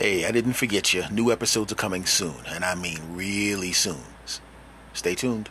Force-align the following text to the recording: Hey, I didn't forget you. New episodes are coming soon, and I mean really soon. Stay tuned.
Hey, 0.00 0.24
I 0.24 0.30
didn't 0.30 0.54
forget 0.54 0.94
you. 0.94 1.04
New 1.10 1.30
episodes 1.30 1.72
are 1.72 1.74
coming 1.74 2.06
soon, 2.06 2.36
and 2.48 2.64
I 2.64 2.74
mean 2.74 2.98
really 3.12 3.72
soon. 3.72 4.00
Stay 4.94 5.14
tuned. 5.14 5.50